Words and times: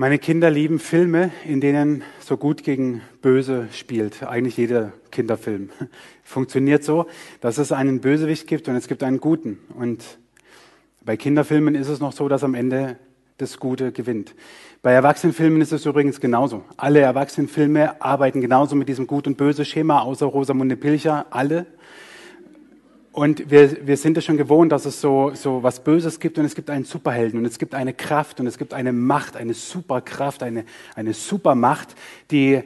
Meine 0.00 0.18
Kinder 0.18 0.48
lieben 0.48 0.78
Filme, 0.78 1.30
in 1.44 1.60
denen 1.60 2.04
so 2.20 2.38
gut 2.38 2.64
gegen 2.64 3.02
böse 3.20 3.68
spielt. 3.70 4.22
Eigentlich 4.22 4.56
jeder 4.56 4.94
Kinderfilm 5.10 5.68
funktioniert 6.24 6.82
so, 6.82 7.04
dass 7.42 7.58
es 7.58 7.70
einen 7.70 8.00
Bösewicht 8.00 8.46
gibt 8.46 8.66
und 8.68 8.76
es 8.76 8.88
gibt 8.88 9.02
einen 9.02 9.20
guten. 9.20 9.58
Und 9.74 10.02
bei 11.04 11.18
Kinderfilmen 11.18 11.74
ist 11.74 11.88
es 11.88 12.00
noch 12.00 12.12
so, 12.12 12.28
dass 12.30 12.42
am 12.44 12.54
Ende 12.54 12.96
das 13.36 13.58
Gute 13.58 13.92
gewinnt. 13.92 14.34
Bei 14.80 14.92
Erwachsenenfilmen 14.92 15.60
ist 15.60 15.72
es 15.72 15.84
übrigens 15.84 16.18
genauso. 16.18 16.64
Alle 16.78 17.00
Erwachsenenfilme 17.00 18.00
arbeiten 18.00 18.40
genauso 18.40 18.76
mit 18.76 18.88
diesem 18.88 19.06
Gut 19.06 19.26
und 19.26 19.36
Böse 19.36 19.66
Schema, 19.66 20.00
außer 20.00 20.24
Rosamunde 20.24 20.78
Pilcher, 20.78 21.26
alle. 21.28 21.66
Und 23.12 23.50
wir, 23.50 23.86
wir 23.86 23.96
sind 23.96 24.16
es 24.18 24.24
schon 24.24 24.36
gewohnt, 24.36 24.70
dass 24.70 24.84
es 24.84 25.00
so, 25.00 25.32
so 25.34 25.64
was 25.64 25.82
Böses 25.82 26.20
gibt 26.20 26.38
und 26.38 26.44
es 26.44 26.54
gibt 26.54 26.70
einen 26.70 26.84
Superhelden 26.84 27.40
und 27.40 27.44
es 27.44 27.58
gibt 27.58 27.74
eine 27.74 27.92
Kraft 27.92 28.38
und 28.38 28.46
es 28.46 28.56
gibt 28.56 28.72
eine 28.72 28.92
Macht, 28.92 29.36
eine 29.36 29.52
Superkraft, 29.52 30.44
eine, 30.44 30.64
eine 30.94 31.12
Supermacht, 31.12 31.96
die, 32.30 32.62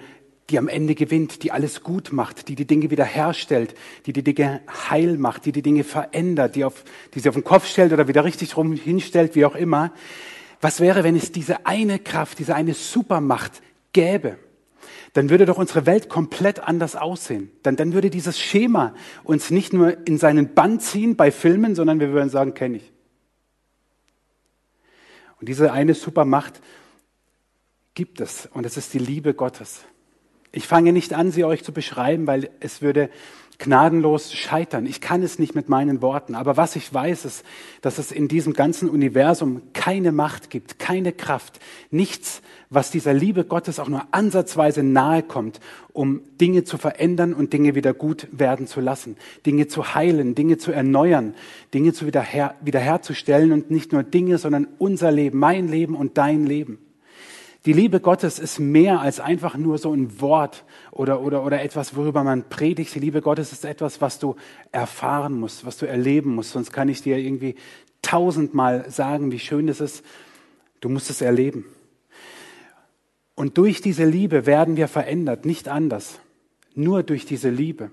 die 0.51 0.59
am 0.59 0.69
Ende 0.69 0.95
gewinnt, 0.95 1.43
die 1.43 1.51
alles 1.51 1.83
gut 1.83 2.13
macht, 2.13 2.49
die 2.49 2.57
die 2.57 2.67
Dinge 2.67 2.91
wiederherstellt, 2.91 3.75
die 4.05 4.13
die 4.13 4.23
Dinge 4.23 4.61
heil 4.91 5.17
macht, 5.17 5.47
die 5.47 5.53
die 5.53 5.63
Dinge 5.63 5.83
verändert, 5.83 6.57
die, 6.57 6.65
auf, 6.65 6.85
die 7.15 7.21
sie 7.21 7.31
auf 7.31 7.37
den 7.37 7.45
Kopf 7.45 7.67
stellt 7.67 7.95
oder 7.95 8.07
wieder 8.07 8.25
richtig 8.25 8.55
rum 8.59 8.75
hinstellt, 8.75 9.35
wie 9.37 9.47
auch 9.47 9.55
immer. 9.55 9.93
Was 10.61 10.81
wäre, 10.81 11.05
wenn 11.05 11.17
es 11.17 11.33
diese 11.33 11.65
eine 11.65 11.99
Kraft, 11.99 12.39
diese 12.39 12.55
eine 12.55 12.75
Supermacht 12.75 13.63
gäbe? 13.95 14.37
Dann 15.13 15.31
würde 15.31 15.47
doch 15.47 15.59
unsere 15.59 15.87
Welt 15.87 16.09
komplett 16.09 16.61
anders 16.61 16.97
aussehen. 16.97 17.51
Dann, 17.63 17.77
dann 17.77 17.93
würde 17.93 18.11
dieses 18.11 18.39
Schema 18.39 18.95
uns 19.23 19.51
nicht 19.51 19.73
nur 19.73 20.07
in 20.07 20.19
seinen 20.19 20.55
Bann 20.55 20.81
ziehen 20.81 21.17
bei 21.17 21.31
Filmen, 21.31 21.75
sondern 21.75 22.01
wir 22.01 22.13
würden 22.13 22.31
sagen, 22.31 22.55
kenne 22.55 22.79
ich. 22.79 22.93
Und 25.41 25.49
diese 25.49 25.73
eine 25.73 25.95
Supermacht 25.95 26.61
gibt 27.95 28.21
es 28.21 28.47
und 28.47 28.67
es 28.67 28.77
ist 28.77 28.95
die 28.95 28.99
Liebe 28.99 29.35
Gottes. 29.35 29.85
Ich 30.53 30.67
fange 30.67 30.93
nicht 30.93 31.13
an, 31.15 31.33
sie 31.33 31.45
euch 31.45 31.65
zu 31.65 31.73
beschreiben, 31.73 32.27
weil 32.27 32.51
es 32.61 32.81
würde 32.81 33.11
gnadenlos 33.59 34.33
scheitern. 34.33 34.87
Ich 34.87 35.01
kann 35.01 35.23
es 35.23 35.39
nicht 35.39 35.55
mit 35.55 35.69
meinen 35.69 36.03
Worten. 36.03 36.35
Aber 36.35 36.57
was 36.57 36.77
ich 36.77 36.93
weiß, 36.93 37.25
ist, 37.25 37.45
dass 37.83 37.99
es 37.99 38.13
in 38.13 38.29
diesem 38.29 38.53
ganzen 38.53 38.89
Universum 38.89 39.63
keine 39.73 40.13
Macht 40.13 40.51
gibt, 40.51 40.79
keine 40.79 41.13
Kraft, 41.13 41.61
nichts, 41.91 42.43
was 42.71 42.91
dieser 42.91 43.15
Liebe 43.15 43.45
Gottes 43.45 43.79
auch 43.79 43.89
nur 43.89 44.03
ansatzweise 44.11 44.83
nahe 44.83 45.23
kommt, 45.23 45.61
um 45.93 46.23
Dinge 46.41 46.65
zu 46.65 46.79
verändern 46.79 47.33
und 47.33 47.53
Dinge 47.53 47.75
wieder 47.75 47.95
gut 47.95 48.27
werden 48.33 48.67
zu 48.67 48.81
lassen, 48.81 49.17
Dinge 49.47 49.69
zu 49.69 49.95
heilen, 49.95 50.35
Dinge 50.35 50.59
zu 50.59 50.73
erneuern, 50.73 51.35
Dinge 51.73 51.93
zu 51.93 52.07
wiederher, 52.07 52.57
wiederherzustellen 52.63 53.53
und 53.53 53.71
nicht 53.71 53.93
nur 53.93 54.03
Dinge, 54.03 54.39
sondern 54.39 54.67
unser 54.79 55.13
Leben, 55.13 55.39
mein 55.39 55.69
Leben 55.69 55.95
und 55.95 56.19
dein 56.19 56.45
Leben. 56.45 56.79
Die 57.67 57.73
Liebe 57.73 58.01
Gottes 58.01 58.39
ist 58.39 58.59
mehr 58.59 59.01
als 59.01 59.21
einfach 59.21 59.57
nur 59.57 59.79
so 59.79 59.95
ein 59.95 60.21
Wort 60.21 60.65
oder, 60.91 61.23
oder, 61.23 61.45
oder 61.45 61.63
etwas, 61.63 61.97
worüber 61.97 62.23
man 62.23 62.49
predigt. 62.51 62.95
Die 62.95 62.99
Liebe 62.99 63.23
Gottes 63.23 63.53
ist 63.53 63.65
etwas, 63.65 64.03
was 64.03 64.19
du 64.19 64.37
erfahren 64.71 65.33
musst, 65.41 65.65
was 65.65 65.79
du 65.79 65.87
erleben 65.87 66.35
musst. 66.35 66.51
Sonst 66.53 66.73
kann 66.73 66.91
ich 66.91 67.01
dir 67.01 67.17
irgendwie 67.17 67.55
tausendmal 68.03 68.91
sagen, 68.91 69.33
wie 69.33 69.39
schön 69.39 69.69
es 69.69 69.81
ist. 69.81 70.05
Du 70.81 70.91
musst 70.91 71.09
es 71.09 71.23
erleben. 71.23 71.65
Und 73.35 73.57
durch 73.57 73.81
diese 73.81 74.05
Liebe 74.05 74.45
werden 74.45 74.77
wir 74.77 74.87
verändert, 74.87 75.47
nicht 75.47 75.69
anders. 75.69 76.21
Nur 76.75 77.03
durch 77.03 77.25
diese 77.25 77.49
Liebe 77.49 77.91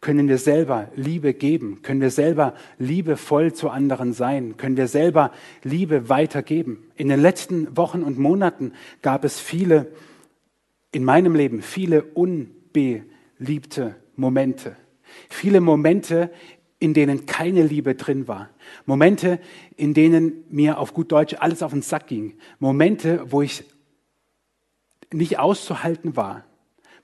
können 0.00 0.28
wir 0.28 0.38
selber 0.38 0.90
Liebe 0.94 1.34
geben, 1.34 1.82
können 1.82 2.00
wir 2.00 2.10
selber 2.10 2.54
liebevoll 2.78 3.52
zu 3.52 3.68
anderen 3.68 4.12
sein, 4.12 4.56
können 4.56 4.76
wir 4.76 4.86
selber 4.86 5.32
Liebe 5.64 6.08
weitergeben. 6.08 6.84
In 6.94 7.08
den 7.08 7.20
letzten 7.20 7.76
Wochen 7.76 8.02
und 8.02 8.18
Monaten 8.18 8.72
gab 9.02 9.24
es 9.24 9.40
viele, 9.40 9.92
in 10.92 11.04
meinem 11.04 11.34
Leben, 11.34 11.62
viele 11.62 12.04
unbeliebte 12.04 13.96
Momente. 14.14 14.76
Viele 15.28 15.60
Momente, 15.60 16.30
in 16.78 16.94
denen 16.94 17.26
keine 17.26 17.64
Liebe 17.64 17.94
drin 17.94 18.28
war. 18.28 18.50
Momente, 18.86 19.40
in 19.76 19.94
denen 19.94 20.44
mir 20.48 20.78
auf 20.78 20.94
gut 20.94 21.10
Deutsch 21.10 21.34
alles 21.38 21.62
auf 21.62 21.72
den 21.72 21.82
Sack 21.82 22.06
ging. 22.06 22.34
Momente, 22.60 23.24
wo 23.30 23.42
ich 23.42 23.64
nicht 25.12 25.38
auszuhalten 25.38 26.16
war. 26.16 26.44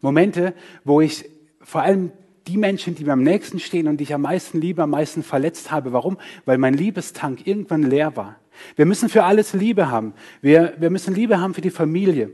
Momente, 0.00 0.54
wo 0.84 1.00
ich 1.00 1.24
vor 1.60 1.82
allem 1.82 2.12
die 2.46 2.56
Menschen, 2.56 2.94
die 2.94 3.04
mir 3.04 3.12
am 3.12 3.22
nächsten 3.22 3.58
stehen 3.58 3.88
und 3.88 3.98
die 3.98 4.04
ich 4.04 4.14
am 4.14 4.22
meisten 4.22 4.60
liebe, 4.60 4.82
am 4.82 4.90
meisten 4.90 5.22
verletzt 5.22 5.70
habe. 5.70 5.92
Warum? 5.92 6.18
Weil 6.44 6.58
mein 6.58 6.74
Liebestank 6.74 7.46
irgendwann 7.46 7.82
leer 7.82 8.16
war. 8.16 8.36
Wir 8.76 8.86
müssen 8.86 9.08
für 9.08 9.24
alles 9.24 9.52
Liebe 9.52 9.90
haben. 9.90 10.14
Wir, 10.40 10.74
wir 10.78 10.90
müssen 10.90 11.14
Liebe 11.14 11.40
haben 11.40 11.54
für 11.54 11.60
die 11.60 11.70
Familie, 11.70 12.30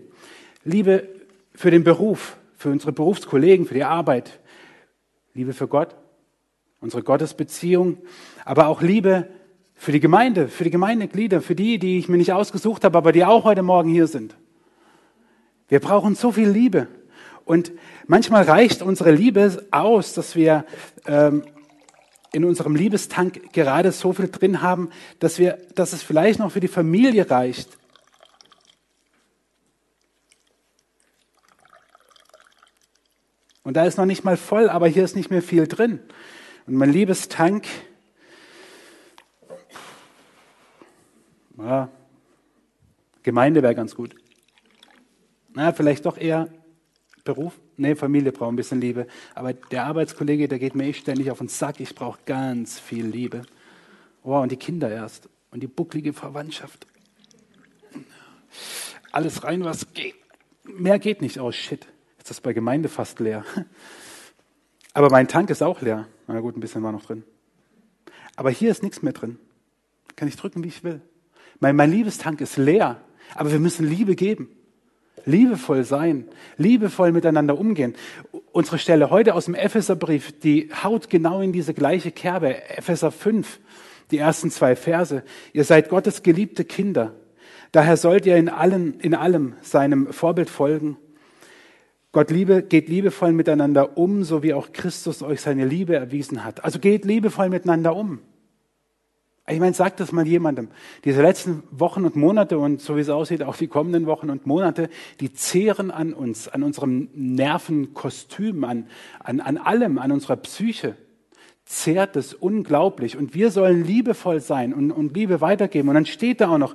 Liebe 0.64 1.08
für 1.54 1.70
den 1.70 1.84
Beruf, 1.84 2.36
für 2.56 2.70
unsere 2.70 2.92
Berufskollegen, 2.92 3.66
für 3.66 3.74
die 3.74 3.84
Arbeit, 3.84 4.40
Liebe 5.32 5.52
für 5.52 5.68
Gott, 5.68 5.96
unsere 6.80 7.02
Gottesbeziehung, 7.02 7.98
aber 8.44 8.66
auch 8.66 8.82
Liebe 8.82 9.28
für 9.74 9.92
die 9.92 10.00
Gemeinde, 10.00 10.48
für 10.48 10.64
die 10.64 10.70
Gemeindeglieder, 10.70 11.40
für 11.40 11.54
die, 11.54 11.78
die 11.78 11.98
ich 11.98 12.08
mir 12.08 12.18
nicht 12.18 12.32
ausgesucht 12.32 12.84
habe, 12.84 12.98
aber 12.98 13.12
die 13.12 13.24
auch 13.24 13.44
heute 13.44 13.62
Morgen 13.62 13.90
hier 13.90 14.06
sind. 14.06 14.36
Wir 15.68 15.80
brauchen 15.80 16.14
so 16.14 16.32
viel 16.32 16.48
Liebe. 16.48 16.88
Und 17.50 17.72
manchmal 18.06 18.44
reicht 18.44 18.80
unsere 18.80 19.10
Liebe 19.10 19.66
aus, 19.72 20.12
dass 20.12 20.36
wir 20.36 20.64
ähm, 21.04 21.42
in 22.32 22.44
unserem 22.44 22.76
Liebestank 22.76 23.52
gerade 23.52 23.90
so 23.90 24.12
viel 24.12 24.28
drin 24.28 24.62
haben, 24.62 24.90
dass, 25.18 25.40
wir, 25.40 25.58
dass 25.74 25.92
es 25.92 26.00
vielleicht 26.00 26.38
noch 26.38 26.52
für 26.52 26.60
die 26.60 26.68
Familie 26.68 27.28
reicht. 27.28 27.76
Und 33.64 33.74
da 33.76 33.84
ist 33.84 33.98
noch 33.98 34.06
nicht 34.06 34.22
mal 34.22 34.36
voll, 34.36 34.68
aber 34.70 34.86
hier 34.86 35.02
ist 35.02 35.16
nicht 35.16 35.30
mehr 35.30 35.42
viel 35.42 35.66
drin. 35.66 35.98
Und 36.68 36.74
mein 36.76 36.92
Liebestank, 36.92 37.66
ja, 41.58 41.88
Gemeinde 43.24 43.60
wäre 43.64 43.74
ganz 43.74 43.96
gut. 43.96 44.14
Na, 45.52 45.72
vielleicht 45.72 46.06
doch 46.06 46.16
eher 46.16 46.48
Beruf? 47.34 47.60
Nee, 47.76 47.94
Familie 47.94 48.32
braucht 48.32 48.52
ein 48.52 48.56
bisschen 48.56 48.80
Liebe. 48.80 49.06
Aber 49.36 49.52
der 49.52 49.84
Arbeitskollege, 49.84 50.48
der 50.48 50.58
geht 50.58 50.74
mir 50.74 50.86
eh 50.86 50.92
ständig 50.92 51.30
auf 51.30 51.38
den 51.38 51.46
Sack. 51.46 51.78
Ich 51.78 51.94
brauche 51.94 52.18
ganz 52.26 52.80
viel 52.80 53.06
Liebe. 53.06 53.42
Oh, 54.24 54.36
und 54.38 54.50
die 54.50 54.56
Kinder 54.56 54.90
erst. 54.90 55.28
Und 55.52 55.62
die 55.62 55.68
bucklige 55.68 56.12
Verwandtschaft. 56.12 56.86
Alles 59.12 59.44
rein, 59.44 59.62
was 59.64 59.92
geht. 59.94 60.16
Mehr 60.64 60.98
geht 60.98 61.22
nicht. 61.22 61.38
Oh 61.38 61.52
shit. 61.52 61.86
Jetzt 62.18 62.22
ist 62.22 62.30
das 62.30 62.40
bei 62.40 62.52
Gemeinde 62.52 62.88
fast 62.88 63.20
leer. 63.20 63.44
Aber 64.92 65.08
mein 65.08 65.28
Tank 65.28 65.50
ist 65.50 65.62
auch 65.62 65.80
leer. 65.80 66.08
Na 66.26 66.40
gut, 66.40 66.56
ein 66.56 66.60
bisschen 66.60 66.82
war 66.82 66.90
noch 66.90 67.04
drin. 67.04 67.22
Aber 68.34 68.50
hier 68.50 68.72
ist 68.72 68.82
nichts 68.82 69.02
mehr 69.02 69.12
drin. 69.12 69.38
Kann 70.16 70.26
ich 70.26 70.36
drücken, 70.36 70.64
wie 70.64 70.68
ich 70.68 70.82
will. 70.82 71.00
Mein, 71.60 71.76
mein 71.76 71.92
Liebestank 71.92 72.40
ist 72.40 72.56
leer. 72.56 73.00
Aber 73.36 73.52
wir 73.52 73.60
müssen 73.60 73.86
Liebe 73.86 74.16
geben. 74.16 74.48
Liebevoll 75.24 75.84
sein, 75.84 76.26
liebevoll 76.56 77.12
miteinander 77.12 77.58
umgehen. 77.58 77.94
Unsere 78.52 78.78
Stelle 78.78 79.10
heute 79.10 79.34
aus 79.34 79.46
dem 79.46 79.54
Epheserbrief, 79.54 80.38
die 80.40 80.70
haut 80.82 81.10
genau 81.10 81.40
in 81.40 81.52
diese 81.52 81.74
gleiche 81.74 82.10
Kerbe. 82.10 82.56
Epheser 82.70 83.10
5, 83.10 83.60
die 84.10 84.18
ersten 84.18 84.50
zwei 84.50 84.76
Verse. 84.76 85.22
Ihr 85.52 85.64
seid 85.64 85.88
Gottes 85.88 86.22
geliebte 86.22 86.64
Kinder. 86.64 87.14
Daher 87.72 87.96
sollt 87.96 88.26
ihr 88.26 88.36
in 88.36 88.48
allen, 88.48 88.98
in 89.00 89.14
allem 89.14 89.54
seinem 89.62 90.12
Vorbild 90.12 90.50
folgen. 90.50 90.96
Gott 92.12 92.30
liebe, 92.30 92.62
geht 92.62 92.88
liebevoll 92.88 93.32
miteinander 93.32 93.96
um, 93.96 94.24
so 94.24 94.42
wie 94.42 94.52
auch 94.52 94.72
Christus 94.72 95.22
euch 95.22 95.40
seine 95.40 95.64
Liebe 95.64 95.94
erwiesen 95.94 96.44
hat. 96.44 96.64
Also 96.64 96.80
geht 96.80 97.04
liebevoll 97.04 97.48
miteinander 97.48 97.94
um. 97.94 98.18
Ich 99.50 99.58
meine, 99.60 99.74
sag 99.74 99.96
das 99.96 100.12
mal 100.12 100.26
jemandem. 100.26 100.68
Diese 101.04 101.22
letzten 101.22 101.62
Wochen 101.70 102.04
und 102.04 102.16
Monate 102.16 102.58
und 102.58 102.80
so 102.80 102.96
wie 102.96 103.00
es 103.00 103.08
aussieht, 103.08 103.42
auch 103.42 103.56
die 103.56 103.66
kommenden 103.66 104.06
Wochen 104.06 104.30
und 104.30 104.46
Monate, 104.46 104.88
die 105.20 105.32
zehren 105.32 105.90
an 105.90 106.12
uns, 106.12 106.48
an 106.48 106.62
unserem 106.62 107.08
Nervenkostüm, 107.14 108.64
an, 108.64 108.86
an, 109.18 109.40
an 109.40 109.58
allem, 109.58 109.98
an 109.98 110.12
unserer 110.12 110.36
Psyche. 110.36 110.96
Zehrt 111.64 112.16
es 112.16 112.34
unglaublich. 112.34 113.16
Und 113.16 113.34
wir 113.34 113.50
sollen 113.50 113.84
liebevoll 113.84 114.40
sein 114.40 114.72
und, 114.72 114.90
und 114.92 115.14
Liebe 115.14 115.40
weitergeben. 115.40 115.88
Und 115.88 115.94
dann 115.94 116.06
steht 116.06 116.40
da 116.40 116.50
auch 116.50 116.58
noch, 116.58 116.74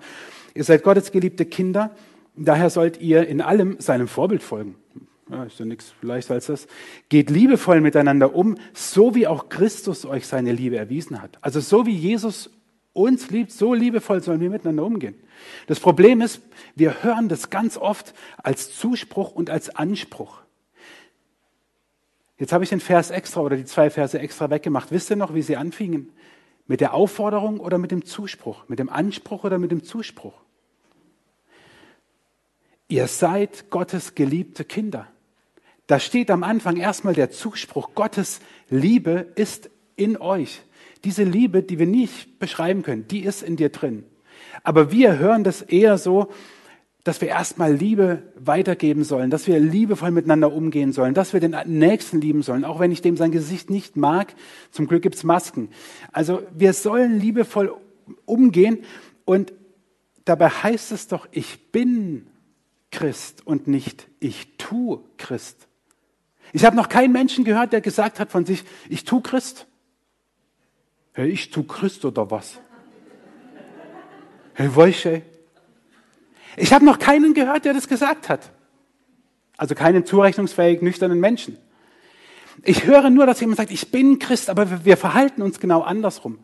ihr 0.54 0.64
seid 0.64 0.84
Gottes 0.84 1.12
geliebte 1.12 1.46
Kinder, 1.46 1.92
daher 2.36 2.70
sollt 2.70 3.00
ihr 3.00 3.28
in 3.28 3.42
allem 3.42 3.78
seinem 3.80 4.08
Vorbild 4.08 4.44
folgen. 4.44 4.76
Ja, 5.30 5.44
ist 5.44 5.60
ja 5.60 5.66
nichts 5.66 5.94
leichter 6.02 6.36
als 6.36 6.48
das. 6.48 6.68
Geht 7.10 7.32
liebevoll 7.32 7.82
miteinander 7.82 8.36
um, 8.36 8.58
so 8.74 9.16
wie 9.16 9.26
auch 9.26 9.50
Christus 9.50 10.06
euch 10.06 10.28
seine 10.28 10.52
Liebe 10.52 10.78
erwiesen 10.78 11.22
hat. 11.22 11.40
Also 11.42 11.60
so 11.62 11.88
wie 11.88 11.96
Jesus 11.96 12.52
uns 12.96 13.30
liebt, 13.30 13.52
so 13.52 13.74
liebevoll 13.74 14.24
sollen 14.24 14.42
wir 14.42 14.50
miteinander 14.50 14.84
umgehen. 14.84 15.16
Das 15.68 15.80
Problem 15.80 16.22
ist, 16.22 16.42
wir 16.76 17.04
hören 17.04 17.30
das 17.30 17.50
ganz 17.50 17.78
oft 17.78 18.14
als 18.38 18.76
Zuspruch 18.76 19.32
und 19.32 19.50
als 19.50 19.76
Anspruch. 19.76 20.42
Jetzt 22.38 22.52
habe 22.52 22.64
ich 22.64 22.70
den 22.70 22.80
Vers 22.80 23.12
extra 23.12 23.42
oder 23.42 23.56
die 23.56 23.66
zwei 23.66 23.90
Verse 23.90 24.18
extra 24.20 24.50
weggemacht. 24.50 24.92
Wisst 24.92 25.10
ihr 25.10 25.16
noch, 25.16 25.34
wie 25.34 25.42
sie 25.42 25.56
anfingen? 25.56 26.12
Mit 26.68 26.82
der 26.82 26.94
Aufforderung 26.94 27.60
oder 27.60 27.78
mit 27.78 27.92
dem 27.92 28.06
Zuspruch? 28.06 28.68
Mit 28.68 28.80
dem 28.80 28.90
Anspruch 28.90 29.44
oder 29.44 29.60
mit 29.60 29.72
dem 29.72 29.84
Zuspruch? 29.84 30.34
ihr 32.88 33.08
seid 33.08 33.70
Gottes 33.70 34.16
geliebte 34.16 34.64
Kinder. 34.64 35.08
Da 35.88 36.00
steht 36.00 36.32
am 36.32 36.44
Anfang 36.44 36.78
erstmal 36.78 37.14
der 37.14 37.32
Zuspruch, 37.32 37.92
Gottes 37.94 38.40
Liebe 38.70 39.32
ist 39.36 39.70
in 39.96 40.18
euch. 40.18 40.62
Diese 41.04 41.24
Liebe, 41.24 41.62
die 41.62 41.80
wir 41.80 41.86
nicht 41.86 42.40
beschreiben 42.40 42.82
können, 42.82 43.08
die 43.08 43.24
ist 43.24 43.44
in 43.44 43.56
dir 43.56 43.70
drin. 43.70 44.04
Aber 44.64 44.92
wir 44.92 45.20
hören 45.20 45.44
das 45.44 45.62
eher 45.62 45.98
so, 45.98 46.30
dass 47.06 47.22
wir 47.22 47.28
erstmal 47.28 47.72
Liebe 47.72 48.24
weitergeben 48.36 49.04
sollen, 49.04 49.30
dass 49.30 49.46
wir 49.46 49.60
liebevoll 49.60 50.10
miteinander 50.10 50.52
umgehen 50.52 50.92
sollen, 50.92 51.14
dass 51.14 51.34
wir 51.34 51.40
den 51.40 51.56
Nächsten 51.66 52.20
lieben 52.20 52.42
sollen, 52.42 52.66
auch 52.66 52.80
wenn 52.80 52.92
ich 52.92 53.04
dem 53.04 53.16
sein 53.16 53.32
Gesicht 53.32 53.70
nicht 53.70 53.96
mag. 53.96 54.34
Zum 54.72 54.88
Glück 54.88 55.04
gibt's 55.04 55.24
Masken. 55.24 55.70
Also 56.12 56.42
wir 56.52 56.74
sollen 56.74 57.20
liebevoll 57.20 57.76
umgehen 58.26 58.80
und 59.24 59.54
dabei 60.26 60.50
heißt 60.50 60.92
es 60.92 61.08
doch, 61.08 61.28
ich 61.32 61.72
bin 61.72 62.26
Christ 62.90 63.46
und 63.46 63.68
nicht 63.68 64.08
ich 64.20 64.58
tu 64.58 65.04
Christ. 65.18 65.68
Ich 66.54 66.66
habe 66.66 66.76
noch 66.76 66.90
keinen 66.90 67.12
Menschen 67.12 67.44
gehört, 67.44 67.72
der 67.72 67.82
gesagt 67.82 68.20
hat 68.20 68.32
von 68.32 68.46
sich, 68.46 68.64
ich 68.90 69.04
tu 69.04 69.22
Christ. 69.22 69.68
Hey, 71.16 71.30
ich 71.30 71.50
tu 71.50 71.64
Christ 71.64 72.04
oder 72.04 72.30
was? 72.30 72.60
Hey, 74.54 74.74
weißt 74.74 75.22
Ich 76.58 76.74
habe 76.74 76.84
noch 76.84 77.00
keinen 77.00 77.34
gehört, 77.34 77.64
der 77.64 77.74
das 77.74 77.88
gesagt 77.88 78.28
hat. 78.28 78.52
Also 79.56 79.76
keinen 79.76 80.06
zurechnungsfähig 80.06 80.82
nüchternen 80.82 81.22
Menschen. 81.22 81.58
Ich 82.64 82.86
höre 82.86 83.10
nur, 83.10 83.26
dass 83.26 83.40
jemand 83.40 83.58
sagt, 83.58 83.72
ich 83.72 83.92
bin 83.92 84.20
Christ, 84.20 84.50
aber 84.50 84.84
wir 84.84 84.98
verhalten 84.98 85.42
uns 85.42 85.62
genau 85.62 85.82
andersrum. 85.82 86.40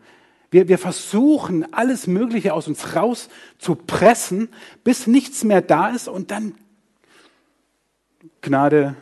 Wir, 0.51 0.69
wir 0.69 0.77
versuchen, 0.77 1.73
alles 1.73 2.07
Mögliche 2.07 2.53
aus 2.53 2.69
uns 2.69 2.95
raus 2.95 3.27
zu 3.57 3.75
pressen, 3.75 4.47
bis 4.85 5.05
nichts 5.05 5.43
mehr 5.43 5.61
da 5.61 5.89
ist 5.89 6.07
und 6.07 6.31
dann 6.31 6.55
Gnade 8.39 8.95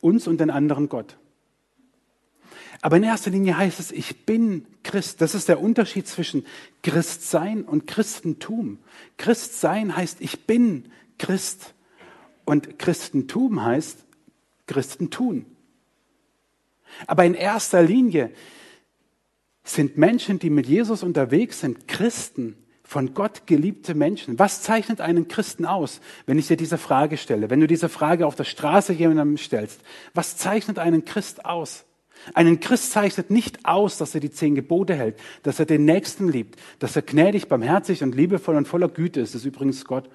uns 0.00 0.26
und 0.26 0.40
den 0.40 0.50
anderen 0.50 0.88
Gott. 0.88 1.16
Aber 2.82 2.96
in 2.96 3.04
erster 3.04 3.30
Linie 3.30 3.56
heißt 3.56 3.78
es, 3.78 3.92
ich 3.92 4.26
bin 4.26 4.66
Christ. 4.82 5.20
Das 5.20 5.36
ist 5.36 5.48
der 5.48 5.60
Unterschied 5.60 6.08
zwischen 6.08 6.44
Christsein 6.82 7.62
und 7.62 7.86
Christentum. 7.86 8.80
Christsein 9.16 9.96
heißt, 9.96 10.20
ich 10.20 10.46
bin 10.46 10.90
Christ. 11.16 11.74
Und 12.44 12.80
Christentum 12.80 13.64
heißt 13.64 14.04
Christentun. 14.66 15.46
Aber 17.06 17.24
in 17.24 17.34
erster 17.34 17.84
Linie 17.84 18.32
sind 19.62 19.96
Menschen, 19.96 20.40
die 20.40 20.50
mit 20.50 20.66
Jesus 20.66 21.04
unterwegs 21.04 21.60
sind, 21.60 21.86
Christen, 21.86 22.56
von 22.82 23.14
Gott 23.14 23.46
geliebte 23.46 23.94
Menschen. 23.94 24.40
Was 24.40 24.60
zeichnet 24.60 25.00
einen 25.00 25.28
Christen 25.28 25.64
aus, 25.66 26.00
wenn 26.26 26.38
ich 26.38 26.48
dir 26.48 26.56
diese 26.56 26.78
Frage 26.78 27.16
stelle? 27.16 27.48
Wenn 27.48 27.60
du 27.60 27.68
diese 27.68 27.88
Frage 27.88 28.26
auf 28.26 28.34
der 28.34 28.44
Straße 28.44 28.92
jemandem 28.92 29.38
stellst, 29.38 29.80
was 30.14 30.36
zeichnet 30.36 30.80
einen 30.80 31.04
Christ 31.04 31.46
aus? 31.46 31.84
Einen 32.34 32.60
Christ 32.60 32.92
zeichnet 32.92 33.30
nicht 33.30 33.64
aus, 33.64 33.98
dass 33.98 34.14
er 34.14 34.20
die 34.20 34.30
zehn 34.30 34.54
Gebote 34.54 34.94
hält, 34.94 35.18
dass 35.42 35.58
er 35.58 35.66
den 35.66 35.84
Nächsten 35.84 36.28
liebt, 36.28 36.60
dass 36.78 36.96
er 36.96 37.02
gnädig, 37.02 37.48
barmherzig 37.48 38.02
und 38.02 38.14
liebevoll 38.14 38.56
und 38.56 38.68
voller 38.68 38.88
Güte 38.88 39.20
ist. 39.20 39.34
Das 39.34 39.42
ist 39.42 39.46
übrigens 39.46 39.84
Gott. 39.84 40.08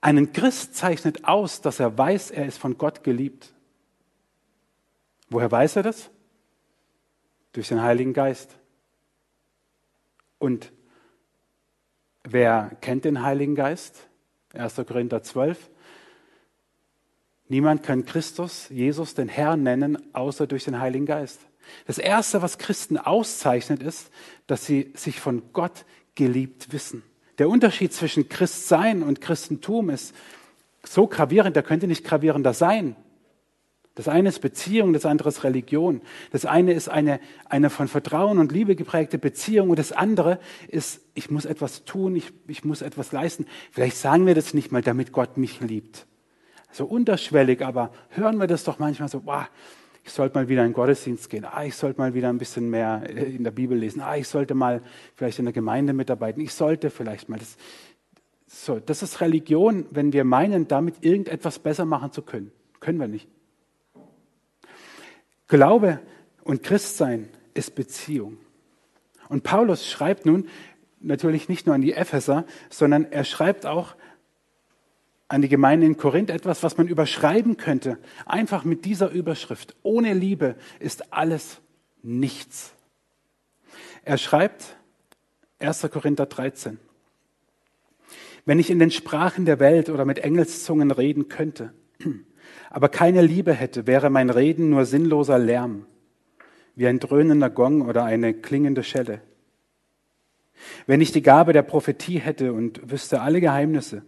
Einen 0.00 0.32
Christ 0.32 0.74
zeichnet 0.74 1.24
aus, 1.24 1.60
dass 1.60 1.80
er 1.80 1.96
weiß, 1.96 2.30
er 2.30 2.46
ist 2.46 2.58
von 2.58 2.78
Gott 2.78 3.02
geliebt. 3.02 3.52
Woher 5.28 5.50
weiß 5.50 5.76
er 5.76 5.82
das? 5.82 6.10
Durch 7.52 7.68
den 7.68 7.82
Heiligen 7.82 8.12
Geist. 8.12 8.56
Und 10.38 10.72
wer 12.22 12.76
kennt 12.80 13.04
den 13.04 13.22
Heiligen 13.22 13.54
Geist? 13.54 14.06
1. 14.54 14.76
Korinther 14.86 15.22
12. 15.22 15.70
Niemand 17.48 17.82
kann 17.82 18.04
Christus, 18.04 18.68
Jesus, 18.70 19.14
den 19.14 19.28
Herrn 19.28 19.62
nennen, 19.62 19.98
außer 20.14 20.46
durch 20.46 20.64
den 20.64 20.80
Heiligen 20.80 21.06
Geist. 21.06 21.40
Das 21.86 21.98
Erste, 21.98 22.42
was 22.42 22.58
Christen 22.58 22.98
auszeichnet, 22.98 23.82
ist, 23.82 24.10
dass 24.46 24.66
sie 24.66 24.92
sich 24.94 25.20
von 25.20 25.42
Gott 25.52 25.84
geliebt 26.14 26.72
wissen. 26.72 27.02
Der 27.38 27.48
Unterschied 27.48 27.92
zwischen 27.92 28.28
Christsein 28.28 29.02
und 29.02 29.20
Christentum 29.20 29.90
ist 29.90 30.14
so 30.82 31.06
gravierend, 31.06 31.54
der 31.54 31.62
könnte 31.62 31.86
nicht 31.86 32.04
gravierender 32.04 32.54
sein. 32.54 32.96
Das 33.94 34.08
eine 34.08 34.28
ist 34.28 34.40
Beziehung, 34.40 34.92
das 34.92 35.06
andere 35.06 35.30
ist 35.30 35.42
Religion. 35.42 36.02
Das 36.30 36.44
eine 36.44 36.72
ist 36.72 36.88
eine, 36.88 37.18
eine 37.46 37.70
von 37.70 37.88
Vertrauen 37.88 38.38
und 38.38 38.52
Liebe 38.52 38.76
geprägte 38.76 39.18
Beziehung 39.18 39.70
und 39.70 39.78
das 39.78 39.92
andere 39.92 40.38
ist, 40.68 41.00
ich 41.14 41.30
muss 41.30 41.44
etwas 41.44 41.84
tun, 41.84 42.14
ich, 42.14 42.32
ich 42.46 42.64
muss 42.64 42.82
etwas 42.82 43.12
leisten. 43.12 43.46
Vielleicht 43.70 43.96
sagen 43.96 44.26
wir 44.26 44.34
das 44.34 44.52
nicht 44.52 44.70
mal, 44.70 44.82
damit 44.82 45.12
Gott 45.12 45.36
mich 45.36 45.60
liebt 45.60 46.06
so 46.76 46.84
unterschwellig, 46.84 47.62
aber 47.62 47.90
hören 48.10 48.38
wir 48.38 48.46
das 48.46 48.64
doch 48.64 48.78
manchmal 48.78 49.08
so, 49.08 49.20
boah, 49.20 49.48
ich 50.04 50.12
sollte 50.12 50.38
mal 50.38 50.48
wieder 50.48 50.62
in 50.62 50.68
den 50.68 50.74
Gottesdienst 50.74 51.28
gehen, 51.30 51.44
ah, 51.44 51.64
ich 51.64 51.74
sollte 51.74 52.00
mal 52.00 52.14
wieder 52.14 52.28
ein 52.28 52.38
bisschen 52.38 52.70
mehr 52.70 53.08
in 53.08 53.42
der 53.42 53.50
Bibel 53.50 53.76
lesen, 53.76 54.00
ah, 54.00 54.16
ich 54.16 54.28
sollte 54.28 54.54
mal 54.54 54.82
vielleicht 55.14 55.38
in 55.38 55.46
der 55.46 55.52
Gemeinde 55.52 55.92
mitarbeiten, 55.92 56.40
ich 56.40 56.54
sollte 56.54 56.90
vielleicht 56.90 57.28
mal 57.28 57.38
das. 57.38 57.56
So, 58.46 58.78
das 58.78 59.02
ist 59.02 59.20
Religion, 59.20 59.86
wenn 59.90 60.12
wir 60.12 60.22
meinen, 60.22 60.68
damit 60.68 61.04
irgendetwas 61.04 61.58
besser 61.58 61.84
machen 61.84 62.12
zu 62.12 62.22
können. 62.22 62.52
Können 62.78 63.00
wir 63.00 63.08
nicht. 63.08 63.28
Glaube 65.48 66.00
und 66.44 66.62
Christsein 66.62 67.28
ist 67.54 67.74
Beziehung. 67.74 68.38
Und 69.28 69.42
Paulus 69.42 69.88
schreibt 69.88 70.26
nun 70.26 70.46
natürlich 71.00 71.48
nicht 71.48 71.66
nur 71.66 71.74
an 71.74 71.80
die 71.80 71.92
Epheser, 71.92 72.44
sondern 72.70 73.10
er 73.10 73.24
schreibt 73.24 73.66
auch 73.66 73.96
an 75.28 75.42
die 75.42 75.48
Gemeinde 75.48 75.86
in 75.86 75.96
Korinth 75.96 76.30
etwas, 76.30 76.62
was 76.62 76.76
man 76.76 76.88
überschreiben 76.88 77.56
könnte. 77.56 77.98
Einfach 78.26 78.64
mit 78.64 78.84
dieser 78.84 79.10
Überschrift. 79.10 79.74
Ohne 79.82 80.14
Liebe 80.14 80.56
ist 80.78 81.12
alles 81.12 81.60
nichts. 82.02 82.72
Er 84.04 84.18
schreibt 84.18 84.76
1. 85.58 85.88
Korinther 85.90 86.26
13. 86.26 86.78
Wenn 88.44 88.60
ich 88.60 88.70
in 88.70 88.78
den 88.78 88.92
Sprachen 88.92 89.44
der 89.44 89.58
Welt 89.58 89.90
oder 89.90 90.04
mit 90.04 90.20
Engelszungen 90.20 90.92
reden 90.92 91.28
könnte, 91.28 91.72
aber 92.70 92.88
keine 92.88 93.22
Liebe 93.22 93.52
hätte, 93.52 93.88
wäre 93.88 94.10
mein 94.10 94.30
Reden 94.30 94.70
nur 94.70 94.84
sinnloser 94.84 95.40
Lärm, 95.40 95.86
wie 96.76 96.86
ein 96.86 97.00
dröhnender 97.00 97.50
Gong 97.50 97.82
oder 97.82 98.04
eine 98.04 98.32
klingende 98.32 98.84
Schelle. 98.84 99.22
Wenn 100.86 101.00
ich 101.00 101.10
die 101.10 101.22
Gabe 101.22 101.52
der 101.52 101.62
Prophetie 101.62 102.18
hätte 102.18 102.52
und 102.52 102.90
wüsste 102.90 103.20
alle 103.20 103.40
Geheimnisse, 103.40 104.02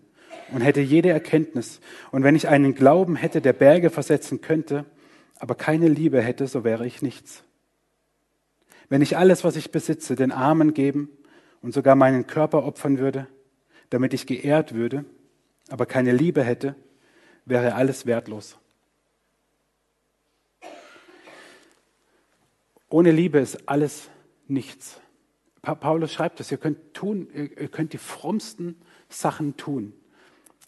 und 0.53 0.61
hätte 0.61 0.81
jede 0.81 1.11
Erkenntnis. 1.11 1.81
Und 2.11 2.23
wenn 2.23 2.37
ich 2.37 2.49
einen 2.49 2.75
Glauben 2.75 3.17
hätte, 3.17 3.41
der 3.41 3.53
Berge 3.53 3.91
versetzen 3.91 4.41
könnte, 4.41 4.85
aber 5.39 5.55
keine 5.55 5.89
Liebe 5.89 6.21
hätte, 6.21 6.47
so 6.47 6.65
wäre 6.65 6.87
ich 6.87 7.03
nichts. 7.03 7.45
Wenn 8.89 9.03
ich 9.03 9.17
alles, 9.17 9.45
was 9.45 9.57
ich 9.57 9.71
besitze, 9.71 10.17
den 10.17 10.33
Armen 10.33 10.75
geben 10.75 11.11
und 11.61 11.75
sogar 11.75 11.95
meinen 11.95 12.27
Körper 12.27 12.65
opfern 12.65 12.99
würde, 12.99 13.27
damit 13.91 14.15
ich 14.15 14.27
geehrt 14.27 14.75
würde, 14.75 15.05
aber 15.69 15.87
keine 15.87 16.13
Liebe 16.13 16.43
hätte, 16.43 16.75
wäre 17.45 17.75
alles 17.75 18.07
wertlos. 18.07 18.59
Ohne 22.91 23.11
Liebe 23.11 23.39
ist 23.39 23.69
alles 23.69 24.09
nichts. 24.47 25.01
Paulus 25.63 26.13
schreibt 26.13 26.41
es, 26.41 26.51
ihr 26.51 26.57
könnt 26.57 26.95
tun, 26.95 27.29
ihr 27.35 27.69
könnt 27.69 27.93
die 27.93 27.99
frommsten 27.99 28.77
Sachen 29.11 29.57
tun. 29.59 29.93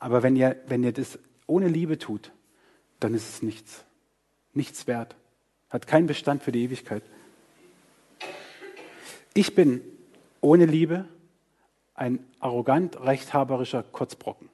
Aber 0.00 0.22
wenn 0.22 0.34
ihr, 0.34 0.56
wenn 0.66 0.82
ihr 0.82 0.92
das 0.92 1.18
ohne 1.46 1.68
Liebe 1.68 1.98
tut, 1.98 2.32
dann 2.98 3.14
ist 3.14 3.28
es 3.28 3.42
nichts. 3.42 3.84
Nichts 4.54 4.86
wert. 4.86 5.14
Hat 5.68 5.86
keinen 5.86 6.06
Bestand 6.06 6.42
für 6.42 6.50
die 6.50 6.64
Ewigkeit. 6.64 7.02
Ich 9.34 9.54
bin 9.54 9.82
ohne 10.40 10.66
Liebe 10.66 11.04
ein 11.94 12.24
arrogant 12.40 12.98
rechthaberischer 13.00 13.82
Kurzbrocken. 13.82 14.48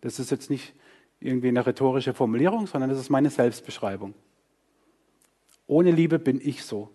Das 0.00 0.18
ist 0.18 0.30
jetzt 0.30 0.50
nicht 0.50 0.74
irgendwie 1.20 1.48
eine 1.48 1.64
rhetorische 1.64 2.12
Formulierung, 2.12 2.66
sondern 2.66 2.90
das 2.90 2.98
ist 2.98 3.10
meine 3.10 3.30
Selbstbeschreibung. 3.30 4.14
Ohne 5.66 5.92
Liebe 5.92 6.18
bin 6.18 6.40
ich 6.42 6.64
so. 6.64 6.90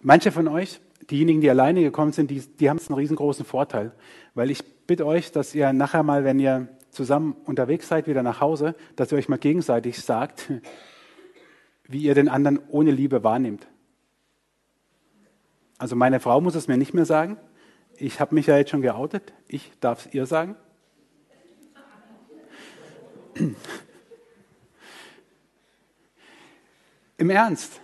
Manche 0.00 0.32
von 0.32 0.48
euch 0.48 0.80
diejenigen, 1.08 1.40
die 1.40 1.50
alleine 1.50 1.82
gekommen 1.82 2.12
sind, 2.12 2.30
die, 2.30 2.40
die 2.40 2.68
haben 2.68 2.78
einen 2.78 2.98
riesengroßen 2.98 3.44
Vorteil. 3.44 3.92
Weil 4.34 4.50
ich 4.50 4.64
bitte 4.86 5.06
euch, 5.06 5.32
dass 5.32 5.54
ihr 5.54 5.72
nachher 5.72 6.02
mal, 6.02 6.24
wenn 6.24 6.38
ihr 6.38 6.68
zusammen 6.90 7.36
unterwegs 7.44 7.88
seid, 7.88 8.06
wieder 8.06 8.22
nach 8.22 8.40
Hause, 8.40 8.74
dass 8.96 9.12
ihr 9.12 9.18
euch 9.18 9.28
mal 9.28 9.38
gegenseitig 9.38 10.00
sagt, 10.00 10.52
wie 11.84 12.02
ihr 12.02 12.14
den 12.14 12.28
anderen 12.28 12.60
ohne 12.68 12.90
Liebe 12.90 13.24
wahrnehmt. 13.24 13.66
Also 15.78 15.96
meine 15.96 16.20
Frau 16.20 16.40
muss 16.40 16.54
es 16.54 16.68
mir 16.68 16.76
nicht 16.76 16.92
mehr 16.92 17.06
sagen. 17.06 17.38
Ich 17.96 18.20
habe 18.20 18.34
mich 18.34 18.46
ja 18.46 18.56
jetzt 18.56 18.70
schon 18.70 18.82
geoutet. 18.82 19.32
Ich 19.48 19.72
darf 19.80 20.06
es 20.06 20.14
ihr 20.14 20.26
sagen. 20.26 20.56
Im 27.16 27.30
Ernst, 27.30 27.80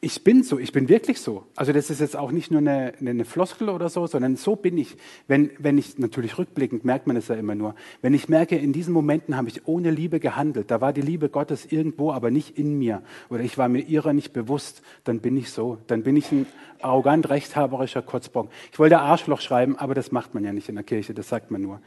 ich 0.00 0.22
bin 0.22 0.44
so, 0.44 0.60
ich 0.60 0.70
bin 0.70 0.88
wirklich 0.88 1.20
so. 1.20 1.44
Also 1.56 1.72
das 1.72 1.90
ist 1.90 2.00
jetzt 2.00 2.16
auch 2.16 2.30
nicht 2.30 2.52
nur 2.52 2.60
eine, 2.60 2.92
eine 3.00 3.24
Floskel 3.24 3.68
oder 3.68 3.88
so, 3.88 4.06
sondern 4.06 4.36
so 4.36 4.54
bin 4.54 4.78
ich. 4.78 4.96
Wenn, 5.26 5.50
wenn 5.58 5.76
ich, 5.76 5.98
natürlich 5.98 6.38
rückblickend 6.38 6.84
merkt 6.84 7.08
man 7.08 7.16
es 7.16 7.26
ja 7.26 7.34
immer 7.34 7.56
nur, 7.56 7.74
wenn 8.00 8.14
ich 8.14 8.28
merke, 8.28 8.56
in 8.56 8.72
diesen 8.72 8.94
Momenten 8.94 9.36
habe 9.36 9.48
ich 9.48 9.66
ohne 9.66 9.90
Liebe 9.90 10.20
gehandelt, 10.20 10.70
da 10.70 10.80
war 10.80 10.92
die 10.92 11.00
Liebe 11.00 11.28
Gottes 11.28 11.66
irgendwo, 11.66 12.12
aber 12.12 12.30
nicht 12.30 12.56
in 12.56 12.78
mir, 12.78 13.02
oder 13.28 13.42
ich 13.42 13.58
war 13.58 13.68
mir 13.68 13.80
ihrer 13.80 14.12
nicht 14.12 14.32
bewusst, 14.32 14.82
dann 15.02 15.18
bin 15.18 15.36
ich 15.36 15.50
so. 15.50 15.78
Dann 15.88 16.04
bin 16.04 16.16
ich 16.16 16.30
ein 16.30 16.46
arrogant 16.80 17.28
rechthaberischer 17.28 18.02
Kotzbock. 18.02 18.50
Ich 18.70 18.78
wollte 18.78 19.00
Arschloch 19.00 19.40
schreiben, 19.40 19.76
aber 19.76 19.94
das 19.94 20.12
macht 20.12 20.32
man 20.32 20.44
ja 20.44 20.52
nicht 20.52 20.68
in 20.68 20.76
der 20.76 20.84
Kirche, 20.84 21.12
das 21.12 21.28
sagt 21.28 21.50
man 21.50 21.60
nur. 21.60 21.80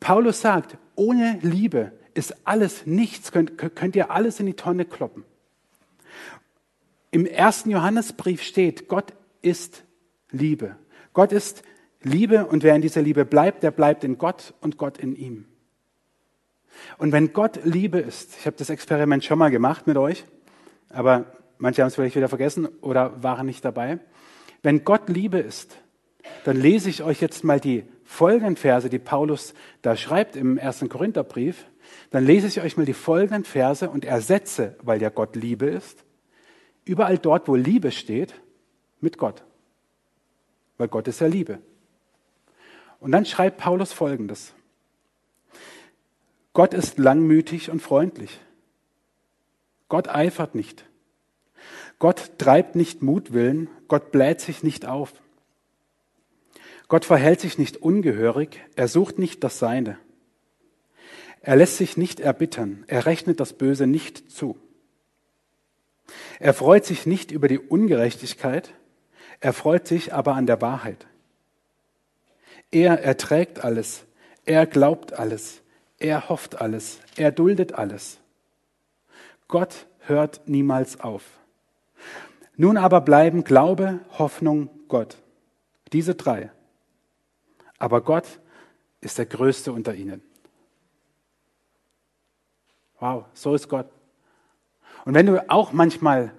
Paulus 0.00 0.40
sagt, 0.40 0.76
ohne 0.96 1.38
Liebe 1.42 1.92
ist 2.14 2.34
alles 2.44 2.84
nichts, 2.84 3.30
könnt, 3.30 3.58
könnt 3.58 3.94
ihr 3.94 4.10
alles 4.10 4.40
in 4.40 4.46
die 4.46 4.54
Tonne 4.54 4.84
kloppen. 4.84 5.22
Im 7.10 7.26
ersten 7.26 7.70
Johannesbrief 7.70 8.42
steht, 8.42 8.88
Gott 8.88 9.14
ist 9.40 9.84
Liebe. 10.30 10.76
Gott 11.12 11.32
ist 11.32 11.62
Liebe 12.02 12.46
und 12.46 12.62
wer 12.62 12.74
in 12.74 12.82
dieser 12.82 13.02
Liebe 13.02 13.24
bleibt, 13.24 13.62
der 13.62 13.70
bleibt 13.70 14.04
in 14.04 14.18
Gott 14.18 14.54
und 14.60 14.76
Gott 14.76 14.98
in 14.98 15.16
ihm. 15.16 15.46
Und 16.98 17.12
wenn 17.12 17.32
Gott 17.32 17.60
Liebe 17.64 17.98
ist, 17.98 18.36
ich 18.38 18.46
habe 18.46 18.56
das 18.56 18.70
Experiment 18.70 19.24
schon 19.24 19.38
mal 19.38 19.50
gemacht 19.50 19.86
mit 19.86 19.96
euch, 19.96 20.24
aber 20.90 21.26
manche 21.58 21.82
haben 21.82 21.88
es 21.88 21.94
vielleicht 21.94 22.14
wieder 22.14 22.28
vergessen 22.28 22.66
oder 22.82 23.22
waren 23.22 23.46
nicht 23.46 23.64
dabei. 23.64 23.98
Wenn 24.62 24.84
Gott 24.84 25.08
Liebe 25.08 25.38
ist, 25.38 25.76
dann 26.44 26.56
lese 26.56 26.90
ich 26.90 27.02
euch 27.02 27.20
jetzt 27.20 27.42
mal 27.42 27.58
die 27.58 27.84
folgenden 28.04 28.56
Verse, 28.56 28.88
die 28.88 28.98
Paulus 28.98 29.54
da 29.82 29.96
schreibt 29.96 30.36
im 30.36 30.58
ersten 30.58 30.88
Korintherbrief. 30.88 31.66
Dann 32.10 32.24
lese 32.24 32.46
ich 32.46 32.60
euch 32.60 32.76
mal 32.76 32.86
die 32.86 32.94
folgenden 32.94 33.44
Verse 33.44 33.88
und 33.88 34.04
ersetze, 34.04 34.76
weil 34.82 35.00
ja 35.00 35.08
Gott 35.08 35.36
Liebe 35.36 35.66
ist, 35.66 36.04
überall 36.88 37.18
dort, 37.18 37.48
wo 37.48 37.54
Liebe 37.54 37.92
steht, 37.92 38.34
mit 39.00 39.18
Gott. 39.18 39.44
Weil 40.76 40.88
Gott 40.88 41.08
ist 41.08 41.20
ja 41.20 41.26
Liebe. 41.26 41.60
Und 43.00 43.12
dann 43.12 43.26
schreibt 43.26 43.58
Paulus 43.58 43.92
Folgendes. 43.92 44.52
Gott 46.52 46.74
ist 46.74 46.98
langmütig 46.98 47.70
und 47.70 47.80
freundlich. 47.80 48.40
Gott 49.88 50.08
eifert 50.08 50.54
nicht. 50.54 50.84
Gott 51.98 52.32
treibt 52.38 52.74
nicht 52.74 53.02
Mutwillen. 53.02 53.68
Gott 53.86 54.10
bläht 54.10 54.40
sich 54.40 54.62
nicht 54.62 54.86
auf. 54.86 55.12
Gott 56.88 57.04
verhält 57.04 57.40
sich 57.40 57.58
nicht 57.58 57.76
ungehörig. 57.76 58.60
Er 58.74 58.88
sucht 58.88 59.18
nicht 59.18 59.44
das 59.44 59.58
Seine. 59.58 59.98
Er 61.40 61.56
lässt 61.56 61.76
sich 61.76 61.96
nicht 61.96 62.20
erbittern. 62.20 62.84
Er 62.88 63.06
rechnet 63.06 63.40
das 63.40 63.52
Böse 63.52 63.86
nicht 63.86 64.30
zu. 64.30 64.58
Er 66.38 66.54
freut 66.54 66.84
sich 66.84 67.06
nicht 67.06 67.30
über 67.30 67.48
die 67.48 67.58
Ungerechtigkeit, 67.58 68.72
er 69.40 69.52
freut 69.52 69.86
sich 69.86 70.12
aber 70.12 70.34
an 70.34 70.46
der 70.46 70.60
Wahrheit. 70.60 71.06
Er 72.70 73.02
erträgt 73.02 73.64
alles, 73.64 74.04
er 74.44 74.66
glaubt 74.66 75.12
alles, 75.12 75.62
er 75.98 76.28
hofft 76.28 76.60
alles, 76.60 77.00
er 77.16 77.32
duldet 77.32 77.74
alles. 77.74 78.18
Gott 79.48 79.86
hört 80.00 80.42
niemals 80.46 81.00
auf. 81.00 81.24
Nun 82.56 82.76
aber 82.76 83.00
bleiben 83.00 83.44
Glaube, 83.44 84.00
Hoffnung, 84.18 84.68
Gott. 84.88 85.16
Diese 85.92 86.14
drei. 86.14 86.50
Aber 87.78 88.00
Gott 88.00 88.40
ist 89.00 89.18
der 89.18 89.26
Größte 89.26 89.72
unter 89.72 89.94
ihnen. 89.94 90.22
Wow, 92.98 93.26
so 93.32 93.54
ist 93.54 93.68
Gott. 93.68 93.86
Und 95.08 95.14
wenn 95.14 95.24
du 95.24 95.48
auch 95.48 95.72
manchmal 95.72 96.32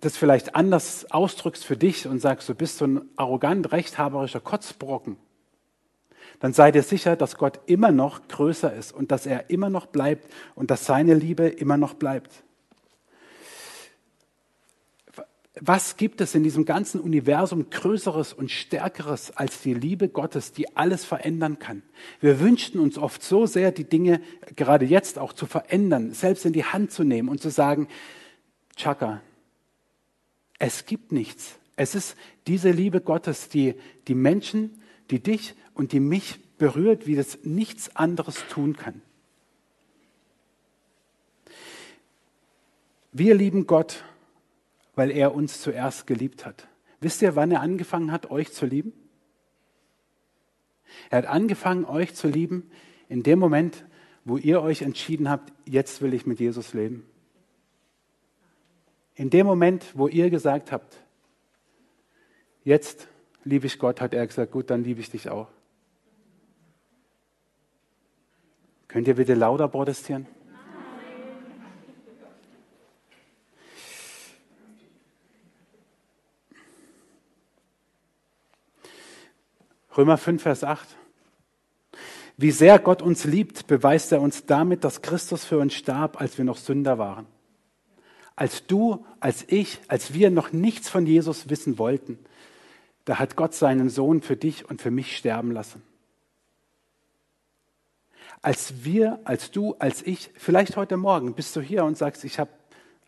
das 0.00 0.16
vielleicht 0.16 0.56
anders 0.56 1.08
ausdrückst 1.12 1.64
für 1.64 1.76
dich 1.76 2.08
und 2.08 2.18
sagst, 2.18 2.48
du 2.48 2.54
bist 2.56 2.78
so 2.78 2.84
ein 2.84 3.02
arrogant 3.14 3.70
rechthaberischer 3.70 4.40
Kotzbrocken, 4.40 5.16
dann 6.40 6.52
sei 6.52 6.72
dir 6.72 6.82
sicher, 6.82 7.14
dass 7.14 7.36
Gott 7.36 7.60
immer 7.66 7.92
noch 7.92 8.26
größer 8.26 8.74
ist 8.74 8.90
und 8.90 9.12
dass 9.12 9.26
er 9.26 9.50
immer 9.50 9.70
noch 9.70 9.86
bleibt 9.86 10.26
und 10.56 10.72
dass 10.72 10.84
seine 10.84 11.14
Liebe 11.14 11.46
immer 11.46 11.76
noch 11.76 11.94
bleibt. 11.94 12.42
Was 15.60 15.98
gibt 15.98 16.22
es 16.22 16.34
in 16.34 16.42
diesem 16.42 16.64
ganzen 16.64 16.98
Universum 16.98 17.68
Größeres 17.68 18.32
und 18.32 18.50
Stärkeres 18.50 19.36
als 19.36 19.60
die 19.60 19.74
Liebe 19.74 20.08
Gottes, 20.08 20.52
die 20.52 20.76
alles 20.76 21.04
verändern 21.04 21.58
kann? 21.58 21.82
Wir 22.20 22.40
wünschten 22.40 22.80
uns 22.80 22.96
oft 22.96 23.22
so 23.22 23.44
sehr, 23.44 23.70
die 23.70 23.84
Dinge 23.84 24.22
gerade 24.56 24.86
jetzt 24.86 25.18
auch 25.18 25.34
zu 25.34 25.44
verändern, 25.44 26.14
selbst 26.14 26.46
in 26.46 26.54
die 26.54 26.64
Hand 26.64 26.90
zu 26.90 27.04
nehmen 27.04 27.28
und 27.28 27.42
zu 27.42 27.50
sagen, 27.50 27.88
Chaka, 28.76 29.20
es 30.58 30.86
gibt 30.86 31.12
nichts. 31.12 31.58
Es 31.76 31.94
ist 31.94 32.16
diese 32.46 32.70
Liebe 32.70 33.02
Gottes, 33.02 33.50
die 33.50 33.74
die 34.08 34.14
Menschen, 34.14 34.80
die 35.10 35.22
dich 35.22 35.54
und 35.74 35.92
die 35.92 36.00
mich 36.00 36.38
berührt, 36.56 37.06
wie 37.06 37.16
das 37.16 37.40
nichts 37.42 37.94
anderes 37.94 38.46
tun 38.48 38.76
kann. 38.76 39.02
Wir 43.12 43.34
lieben 43.34 43.66
Gott 43.66 44.02
weil 44.94 45.10
er 45.10 45.34
uns 45.34 45.60
zuerst 45.60 46.06
geliebt 46.06 46.44
hat. 46.46 46.68
Wisst 47.00 47.22
ihr, 47.22 47.34
wann 47.36 47.50
er 47.50 47.60
angefangen 47.60 48.12
hat, 48.12 48.30
euch 48.30 48.52
zu 48.52 48.66
lieben? 48.66 48.92
Er 51.10 51.18
hat 51.18 51.26
angefangen, 51.26 51.84
euch 51.84 52.14
zu 52.14 52.28
lieben 52.28 52.70
in 53.08 53.22
dem 53.22 53.38
Moment, 53.38 53.84
wo 54.24 54.36
ihr 54.36 54.62
euch 54.62 54.82
entschieden 54.82 55.28
habt, 55.28 55.52
jetzt 55.66 56.00
will 56.02 56.14
ich 56.14 56.26
mit 56.26 56.38
Jesus 56.38 56.74
leben. 56.74 57.06
In 59.14 59.30
dem 59.30 59.46
Moment, 59.46 59.92
wo 59.94 60.08
ihr 60.08 60.30
gesagt 60.30 60.72
habt, 60.72 61.02
jetzt 62.64 63.08
liebe 63.44 63.66
ich 63.66 63.78
Gott, 63.78 64.00
hat 64.00 64.14
er 64.14 64.26
gesagt, 64.26 64.52
gut, 64.52 64.70
dann 64.70 64.84
liebe 64.84 65.00
ich 65.00 65.10
dich 65.10 65.28
auch. 65.28 65.48
Könnt 68.88 69.08
ihr 69.08 69.14
bitte 69.14 69.34
lauter 69.34 69.68
protestieren? 69.68 70.26
Römer 79.96 80.16
5, 80.16 80.42
Vers 80.42 80.64
8. 80.64 80.88
Wie 82.38 82.50
sehr 82.50 82.78
Gott 82.78 83.02
uns 83.02 83.24
liebt, 83.24 83.66
beweist 83.66 84.10
er 84.12 84.22
uns 84.22 84.46
damit, 84.46 84.84
dass 84.84 85.02
Christus 85.02 85.44
für 85.44 85.58
uns 85.58 85.74
starb, 85.74 86.20
als 86.20 86.38
wir 86.38 86.44
noch 86.46 86.56
Sünder 86.56 86.98
waren. 86.98 87.26
Als 88.34 88.66
du, 88.66 89.04
als 89.20 89.44
ich, 89.48 89.80
als 89.88 90.14
wir 90.14 90.30
noch 90.30 90.52
nichts 90.52 90.88
von 90.88 91.06
Jesus 91.06 91.50
wissen 91.50 91.78
wollten, 91.78 92.18
da 93.04 93.18
hat 93.18 93.36
Gott 93.36 93.52
seinen 93.54 93.90
Sohn 93.90 94.22
für 94.22 94.36
dich 94.36 94.68
und 94.70 94.80
für 94.80 94.90
mich 94.90 95.16
sterben 95.16 95.50
lassen. 95.52 95.82
Als 98.40 98.84
wir, 98.84 99.20
als 99.24 99.50
du, 99.50 99.74
als 99.78 100.02
ich, 100.02 100.30
vielleicht 100.34 100.76
heute 100.76 100.96
Morgen 100.96 101.34
bist 101.34 101.54
du 101.54 101.60
hier 101.60 101.84
und 101.84 101.98
sagst, 101.98 102.24
ich 102.24 102.38
habe 102.38 102.50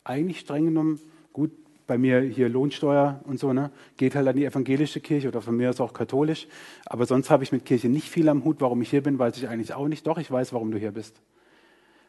eigentlich 0.05 0.41
streng 0.41 0.67
genommen, 0.67 1.01
gut, 1.33 1.51
bei 1.87 1.99
mir 1.99 2.21
hier 2.21 2.49
Lohnsteuer 2.49 3.21
und 3.25 3.39
so, 3.39 3.53
ne? 3.53 3.71
geht 3.97 4.15
halt 4.15 4.27
an 4.27 4.37
die 4.37 4.45
evangelische 4.45 5.01
Kirche 5.01 5.29
oder 5.29 5.43
von 5.43 5.57
mir 5.57 5.71
ist 5.71 5.81
auch 5.81 5.93
katholisch. 5.93 6.47
Aber 6.87 7.07
sonst 7.07 7.31
habe 7.31 7.45
ich 7.45 7.53
mit 7.53 7.65
Kirche 7.65 7.89
nicht 7.89 8.09
viel 8.09 8.29
am 8.29 8.45
Hut. 8.45 8.61
Warum 8.61 8.81
ich 8.83 8.91
hier 8.91 9.03
bin, 9.03 9.19
weiß 9.19 9.37
ich 9.37 9.49
eigentlich 9.49 9.75
auch 9.75 9.89
nicht. 9.89 10.07
Doch, 10.07 10.19
ich 10.19 10.31
weiß, 10.31 10.53
warum 10.53 10.71
du 10.71 10.79
hier 10.79 10.93
bist. 10.93 11.21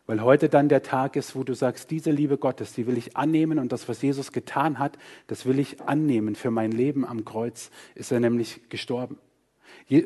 Weil 0.07 0.21
heute 0.21 0.49
dann 0.49 0.69
der 0.69 0.83
Tag 0.83 1.15
ist, 1.15 1.35
wo 1.35 1.43
du 1.43 1.55
sagst, 1.55 1.89
diese 1.89 2.11
Liebe 2.11 2.37
Gottes, 2.37 2.73
die 2.73 2.85
will 2.85 2.97
ich 2.97 3.17
annehmen 3.17 3.57
und 3.57 3.71
das, 3.71 3.89
was 3.89 4.01
Jesus 4.01 4.31
getan 4.31 4.77
hat, 4.77 4.97
das 5.27 5.45
will 5.45 5.57
ich 5.57 5.81
annehmen. 5.81 6.35
Für 6.35 6.51
mein 6.51 6.71
Leben 6.71 7.05
am 7.05 7.25
Kreuz 7.25 7.71
ist 7.95 8.11
er 8.11 8.19
nämlich 8.19 8.69
gestorben. 8.69 9.17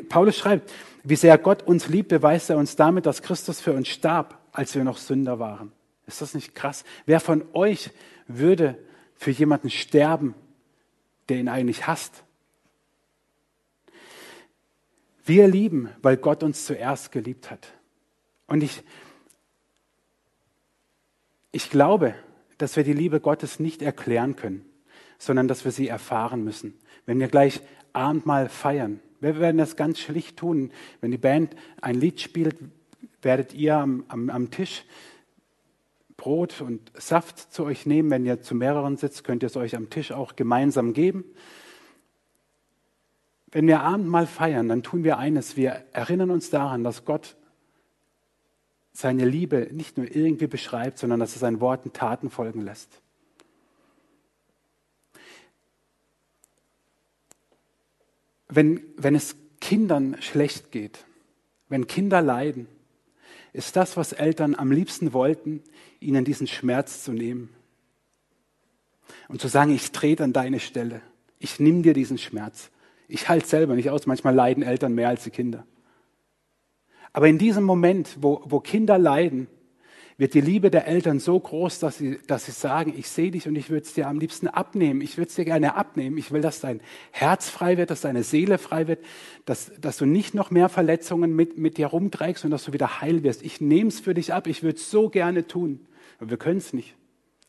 Paulus 0.07 0.37
schreibt, 0.37 0.71
wie 1.03 1.15
sehr 1.15 1.37
Gott 1.37 1.63
uns 1.63 1.87
liebt, 1.89 2.09
beweist 2.09 2.49
er 2.49 2.57
uns 2.57 2.75
damit, 2.75 3.05
dass 3.05 3.21
Christus 3.21 3.59
für 3.61 3.73
uns 3.73 3.87
starb, 3.87 4.39
als 4.51 4.73
wir 4.73 4.83
noch 4.83 4.97
Sünder 4.97 5.37
waren. 5.39 5.71
Ist 6.07 6.21
das 6.21 6.33
nicht 6.33 6.55
krass? 6.55 6.85
Wer 7.05 7.19
von 7.19 7.43
euch 7.53 7.91
würde 8.27 8.77
für 9.19 9.31
jemanden 9.31 9.69
sterben, 9.69 10.33
der 11.27 11.39
ihn 11.39 11.49
eigentlich 11.49 11.87
hasst. 11.87 12.23
Wir 15.25 15.45
lieben, 15.45 15.89
weil 16.01 16.15
Gott 16.15 16.41
uns 16.41 16.65
zuerst 16.65 17.11
geliebt 17.11 17.51
hat. 17.51 17.73
Und 18.47 18.63
ich, 18.63 18.81
ich 21.51 21.69
glaube, 21.69 22.15
dass 22.57 22.77
wir 22.77 22.85
die 22.85 22.93
Liebe 22.93 23.19
Gottes 23.19 23.59
nicht 23.59 23.81
erklären 23.81 24.37
können, 24.37 24.63
sondern 25.17 25.49
dass 25.49 25.65
wir 25.65 25.73
sie 25.73 25.89
erfahren 25.89 26.45
müssen. 26.45 26.79
Wenn 27.05 27.19
wir 27.19 27.27
gleich 27.27 27.59
Abendmahl 27.91 28.47
feiern, 28.47 29.01
wir 29.19 29.37
werden 29.41 29.57
das 29.57 29.75
ganz 29.75 29.99
schlicht 29.99 30.37
tun. 30.37 30.71
Wenn 31.01 31.11
die 31.11 31.17
Band 31.17 31.57
ein 31.81 31.95
Lied 31.95 32.21
spielt, 32.21 32.55
werdet 33.21 33.53
ihr 33.53 33.75
am, 33.75 34.05
am, 34.07 34.29
am 34.29 34.49
Tisch 34.49 34.85
Brot 36.19 36.59
und 36.59 36.91
Saft 36.95 37.53
zu 37.53 37.63
euch 37.63 37.85
nehmen. 37.85 38.11
Wenn 38.11 38.25
ihr 38.25 38.41
zu 38.41 38.53
mehreren 38.53 38.97
sitzt, 38.97 39.23
könnt 39.23 39.41
ihr 39.41 39.47
es 39.47 39.55
euch 39.55 39.75
am 39.75 39.89
Tisch 39.89 40.11
auch 40.11 40.35
gemeinsam 40.35 40.93
geben. 40.93 41.23
Wenn 43.51 43.65
wir 43.65 43.79
Abendmahl 43.79 44.27
feiern, 44.27 44.67
dann 44.67 44.83
tun 44.83 45.05
wir 45.05 45.17
eines, 45.17 45.55
wir 45.55 45.85
erinnern 45.93 46.29
uns 46.29 46.49
daran, 46.49 46.83
dass 46.83 47.05
Gott 47.05 47.37
seine 48.91 49.23
Liebe 49.23 49.69
nicht 49.71 49.97
nur 49.97 50.13
irgendwie 50.13 50.47
beschreibt, 50.47 50.99
sondern 50.99 51.21
dass 51.21 51.33
er 51.33 51.39
seinen 51.39 51.61
Worten 51.61 51.93
Taten 51.93 52.29
folgen 52.29 52.61
lässt. 52.61 53.01
Wenn, 58.49 58.81
wenn 58.97 59.15
es 59.15 59.37
Kindern 59.61 60.21
schlecht 60.21 60.71
geht, 60.71 61.05
wenn 61.69 61.87
Kinder 61.87 62.21
leiden, 62.21 62.67
ist 63.53 63.75
das, 63.75 63.97
was 63.97 64.13
Eltern 64.13 64.55
am 64.55 64.71
liebsten 64.71 65.13
wollten, 65.13 65.61
ihnen 65.99 66.25
diesen 66.25 66.47
Schmerz 66.47 67.03
zu 67.03 67.11
nehmen. 67.11 67.49
Und 69.27 69.41
zu 69.41 69.47
sagen, 69.47 69.73
ich 69.73 69.91
trete 69.91 70.23
an 70.23 70.33
deine 70.33 70.59
Stelle. 70.59 71.01
Ich 71.39 71.59
nehme 71.59 71.81
dir 71.81 71.93
diesen 71.93 72.17
Schmerz. 72.17 72.69
Ich 73.07 73.27
halte 73.29 73.47
selber 73.47 73.75
nicht 73.75 73.89
aus. 73.89 74.05
Manchmal 74.05 74.35
leiden 74.35 74.63
Eltern 74.63 74.93
mehr 74.93 75.09
als 75.09 75.23
die 75.23 75.31
Kinder. 75.31 75.65
Aber 77.11 77.27
in 77.27 77.37
diesem 77.37 77.63
Moment, 77.63 78.17
wo, 78.21 78.41
wo 78.45 78.59
Kinder 78.59 78.97
leiden, 78.97 79.47
wird 80.19 80.33
die 80.33 80.41
Liebe 80.41 80.69
der 80.69 80.85
Eltern 80.85 81.19
so 81.19 81.39
groß, 81.39 81.79
dass 81.79 81.97
sie, 81.97 82.19
dass 82.27 82.45
sie 82.45 82.51
sagen, 82.51 82.93
ich 82.95 83.07
sehe 83.07 83.31
dich 83.31 83.47
und 83.47 83.55
ich 83.55 83.69
würde 83.69 83.85
es 83.85 83.93
dir 83.93 84.09
am 84.09 84.19
liebsten 84.19 84.49
abnehmen. 84.49 84.99
Ich 84.99 85.17
würde 85.17 85.29
es 85.29 85.35
dir 85.35 85.45
gerne 85.45 85.75
abnehmen. 85.75 86.17
Ich 86.17 86.33
will, 86.33 86.41
dass 86.41 86.59
dein 86.59 86.81
Herz 87.11 87.47
frei 87.47 87.77
wird, 87.77 87.89
dass 87.89 88.01
deine 88.01 88.23
Seele 88.23 88.57
frei 88.57 88.89
wird, 88.89 88.99
dass, 89.45 89.71
dass 89.79 89.95
du 89.95 90.05
nicht 90.05 90.35
noch 90.35 90.51
mehr 90.51 90.67
Verletzungen 90.67 91.33
mit, 91.33 91.57
mit 91.57 91.77
dir 91.77 91.87
rumträgst 91.87 92.43
und 92.43 92.51
dass 92.51 92.65
du 92.65 92.73
wieder 92.73 92.99
heil 92.99 93.23
wirst. 93.23 93.43
Ich 93.43 93.61
nehme 93.61 93.87
es 93.87 94.01
für 94.01 94.13
dich 94.13 94.33
ab. 94.33 94.47
Ich 94.47 94.61
würde 94.61 94.77
es 94.77 94.91
so 94.91 95.07
gerne 95.07 95.47
tun. 95.47 95.87
Aber 96.19 96.29
wir 96.29 96.37
können 96.37 96.57
es 96.57 96.73
nicht. 96.73 96.95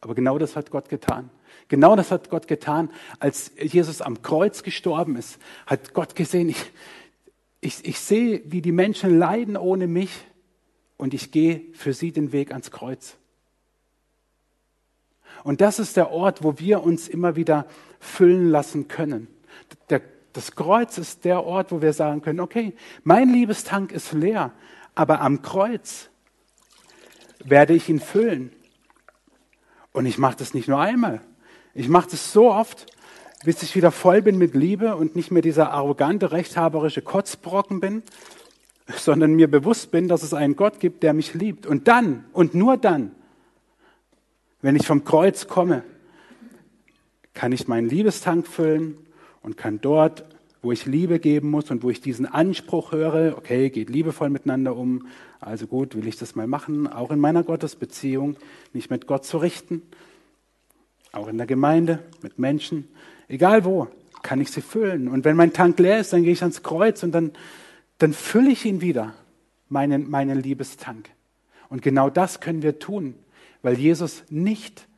Aber 0.00 0.14
genau 0.14 0.38
das 0.38 0.54
hat 0.54 0.70
Gott 0.70 0.88
getan. 0.88 1.28
Genau 1.66 1.96
das 1.96 2.12
hat 2.12 2.30
Gott 2.30 2.46
getan. 2.46 2.90
Als 3.18 3.50
Jesus 3.60 4.00
am 4.00 4.22
Kreuz 4.22 4.62
gestorben 4.62 5.16
ist, 5.16 5.40
hat 5.66 5.92
Gott 5.92 6.14
gesehen, 6.14 6.48
ich, 6.48 6.70
ich, 7.60 7.84
ich 7.84 7.98
sehe, 7.98 8.42
wie 8.44 8.62
die 8.62 8.70
Menschen 8.70 9.18
leiden 9.18 9.56
ohne 9.56 9.88
mich 9.88 10.10
und 11.00 11.14
ich 11.14 11.30
gehe 11.30 11.62
für 11.72 11.94
sie 11.94 12.12
den 12.12 12.30
Weg 12.30 12.50
ans 12.50 12.70
Kreuz. 12.70 13.16
Und 15.44 15.62
das 15.62 15.78
ist 15.78 15.96
der 15.96 16.10
Ort, 16.10 16.44
wo 16.44 16.58
wir 16.58 16.82
uns 16.82 17.08
immer 17.08 17.36
wieder 17.36 17.66
füllen 17.98 18.50
lassen 18.50 18.86
können. 18.86 19.26
Der, 19.88 20.02
das 20.34 20.54
Kreuz 20.54 20.98
ist 20.98 21.24
der 21.24 21.44
Ort, 21.44 21.72
wo 21.72 21.80
wir 21.80 21.94
sagen 21.94 22.20
können, 22.20 22.38
okay, 22.38 22.74
mein 23.02 23.32
Liebestank 23.32 23.92
ist 23.92 24.12
leer, 24.12 24.52
aber 24.94 25.22
am 25.22 25.40
Kreuz 25.40 26.10
werde 27.42 27.72
ich 27.72 27.88
ihn 27.88 28.00
füllen. 28.00 28.52
Und 29.92 30.04
ich 30.04 30.18
mache 30.18 30.36
das 30.36 30.52
nicht 30.52 30.68
nur 30.68 30.80
einmal. 30.80 31.22
Ich 31.72 31.88
mache 31.88 32.10
das 32.10 32.30
so 32.34 32.52
oft, 32.52 32.84
bis 33.42 33.62
ich 33.62 33.74
wieder 33.74 33.90
voll 33.90 34.20
bin 34.20 34.36
mit 34.36 34.54
Liebe 34.54 34.96
und 34.96 35.16
nicht 35.16 35.30
mehr 35.30 35.40
dieser 35.40 35.70
arrogante, 35.70 36.30
rechthaberische 36.30 37.00
Kotzbrocken 37.00 37.80
bin, 37.80 38.02
sondern 38.96 39.34
mir 39.34 39.50
bewusst 39.50 39.90
bin, 39.90 40.08
dass 40.08 40.22
es 40.22 40.34
einen 40.34 40.56
Gott 40.56 40.80
gibt, 40.80 41.02
der 41.02 41.12
mich 41.12 41.34
liebt. 41.34 41.66
Und 41.66 41.88
dann 41.88 42.24
und 42.32 42.54
nur 42.54 42.76
dann, 42.76 43.12
wenn 44.62 44.76
ich 44.76 44.86
vom 44.86 45.04
Kreuz 45.04 45.46
komme, 45.46 45.82
kann 47.34 47.52
ich 47.52 47.68
meinen 47.68 47.88
Liebestank 47.88 48.46
füllen 48.46 48.96
und 49.42 49.56
kann 49.56 49.80
dort, 49.80 50.24
wo 50.62 50.72
ich 50.72 50.84
Liebe 50.84 51.18
geben 51.18 51.50
muss 51.50 51.70
und 51.70 51.82
wo 51.82 51.90
ich 51.90 52.00
diesen 52.00 52.26
Anspruch 52.26 52.92
höre, 52.92 53.36
okay, 53.38 53.70
geht 53.70 53.88
liebevoll 53.88 54.28
miteinander 54.28 54.76
um, 54.76 55.06
also 55.40 55.66
gut, 55.66 55.94
will 55.94 56.06
ich 56.06 56.18
das 56.18 56.34
mal 56.34 56.46
machen, 56.46 56.86
auch 56.86 57.10
in 57.10 57.18
meiner 57.18 57.42
Gottesbeziehung, 57.42 58.36
mich 58.74 58.90
mit 58.90 59.06
Gott 59.06 59.24
zu 59.24 59.38
richten, 59.38 59.82
auch 61.12 61.28
in 61.28 61.38
der 61.38 61.46
Gemeinde, 61.46 62.00
mit 62.22 62.38
Menschen, 62.38 62.88
egal 63.28 63.64
wo, 63.64 63.88
kann 64.22 64.40
ich 64.40 64.50
sie 64.50 64.60
füllen. 64.60 65.08
Und 65.08 65.24
wenn 65.24 65.36
mein 65.36 65.54
Tank 65.54 65.78
leer 65.78 66.00
ist, 66.00 66.12
dann 66.12 66.24
gehe 66.24 66.32
ich 66.32 66.42
ans 66.42 66.62
Kreuz 66.62 67.02
und 67.02 67.12
dann 67.12 67.32
dann 68.00 68.14
fülle 68.14 68.50
ich 68.50 68.64
ihn 68.64 68.80
wieder, 68.80 69.14
meinen, 69.68 70.08
meinen 70.08 70.40
Liebestank. 70.42 71.10
Und 71.68 71.82
genau 71.82 72.08
das 72.08 72.40
können 72.40 72.62
wir 72.62 72.78
tun, 72.78 73.14
weil 73.62 73.78
Jesus 73.78 74.24
nicht 74.30 74.88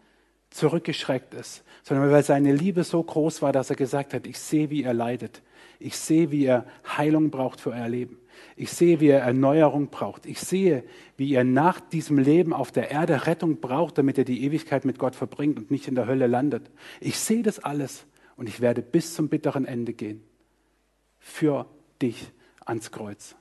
zurückgeschreckt 0.50 1.34
ist, 1.34 1.64
sondern 1.82 2.10
weil 2.12 2.22
seine 2.22 2.54
Liebe 2.54 2.84
so 2.84 3.02
groß 3.02 3.42
war, 3.42 3.52
dass 3.52 3.70
er 3.70 3.76
gesagt 3.76 4.14
hat, 4.14 4.26
ich 4.26 4.38
sehe, 4.38 4.70
wie 4.70 4.84
er 4.84 4.94
leidet. 4.94 5.42
Ich 5.80 5.96
sehe, 5.96 6.30
wie 6.30 6.44
er 6.44 6.64
Heilung 6.96 7.30
braucht 7.30 7.60
für 7.60 7.70
euer 7.70 7.88
Leben. 7.88 8.18
Ich 8.54 8.70
sehe, 8.70 9.00
wie 9.00 9.08
er 9.08 9.22
Erneuerung 9.22 9.88
braucht. 9.88 10.24
Ich 10.24 10.38
sehe, 10.38 10.84
wie 11.16 11.34
er 11.34 11.42
nach 11.42 11.80
diesem 11.80 12.18
Leben 12.18 12.52
auf 12.52 12.70
der 12.70 12.92
Erde 12.92 13.26
Rettung 13.26 13.60
braucht, 13.60 13.98
damit 13.98 14.16
er 14.16 14.24
die 14.24 14.44
Ewigkeit 14.44 14.84
mit 14.84 15.00
Gott 15.00 15.16
verbringt 15.16 15.58
und 15.58 15.72
nicht 15.72 15.88
in 15.88 15.96
der 15.96 16.06
Hölle 16.06 16.28
landet. 16.28 16.70
Ich 17.00 17.18
sehe 17.18 17.42
das 17.42 17.58
alles 17.58 18.06
und 18.36 18.48
ich 18.48 18.60
werde 18.60 18.80
bis 18.80 19.14
zum 19.14 19.28
bitteren 19.28 19.64
Ende 19.64 19.92
gehen. 19.92 20.22
Für 21.18 21.66
dich 22.00 22.30
ans 22.66 22.88
Kreuz. 22.88 23.34